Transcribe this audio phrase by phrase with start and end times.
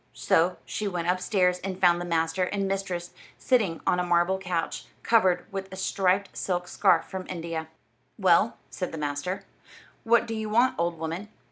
[0.15, 4.85] So she went upstairs and found the master and mistress sitting on a marble couch,
[5.03, 7.67] covered with a striped silk scarf from India.
[8.17, 9.43] "Well," said the master,
[10.03, 11.29] "what do you want, old woman?"